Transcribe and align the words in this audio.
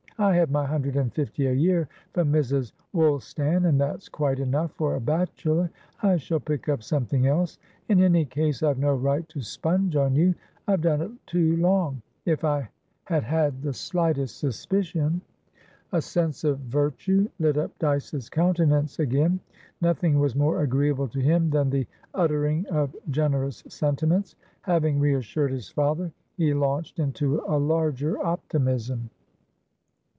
I 0.17 0.35
have 0.35 0.51
my 0.51 0.67
hundred 0.67 0.97
and 0.97 1.11
fifty 1.11 1.47
a 1.47 1.51
year 1.51 1.89
from 2.13 2.31
Mrs. 2.31 2.73
Woolstan, 2.93 3.65
and 3.67 3.81
that's 3.81 4.07
quite 4.07 4.37
enough 4.39 4.69
for 4.73 4.93
a 4.93 4.99
bachelor. 5.01 5.71
I 6.03 6.17
shall 6.17 6.39
pick 6.39 6.69
up 6.69 6.83
something 6.83 7.25
else. 7.25 7.57
In 7.89 7.99
any 7.99 8.25
case, 8.25 8.61
I've 8.61 8.77
no 8.77 8.93
right 8.93 9.27
to 9.29 9.41
sponge 9.41 9.95
on 9.95 10.13
you; 10.15 10.35
I've 10.67 10.83
done 10.83 11.01
it 11.01 11.09
too 11.25 11.57
long. 11.57 12.03
If 12.23 12.43
I 12.43 12.69
had 13.05 13.23
had 13.23 13.63
the 13.63 13.73
slightest 13.73 14.37
suspicion" 14.37 15.21
A 15.91 15.99
sense 16.03 16.43
of 16.43 16.59
virtue 16.59 17.27
lit 17.39 17.57
up 17.57 17.71
Dyce's 17.79 18.29
countenance 18.29 18.99
again. 18.99 19.39
Nothing 19.81 20.19
was 20.19 20.35
more 20.35 20.61
agreeable 20.61 21.07
to 21.07 21.19
him 21.19 21.49
than 21.49 21.71
the 21.71 21.87
uttering 22.13 22.67
of 22.67 22.95
generous 23.09 23.63
sentiments. 23.69 24.35
Having 24.61 24.99
reassured 24.99 25.49
his 25.51 25.69
father, 25.69 26.11
he 26.37 26.53
launched 26.53 26.99
into 26.99 27.41
a 27.47 27.57
larger 27.57 28.23
optimism. 28.23 29.09